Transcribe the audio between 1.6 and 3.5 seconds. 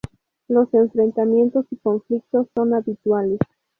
y conflictos son habituales.